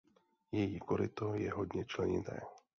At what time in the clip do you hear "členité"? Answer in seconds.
1.85-2.39